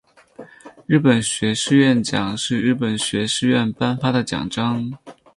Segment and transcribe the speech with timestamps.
[0.87, 4.91] 日本学士院奖是日本学士院颁发的奖章。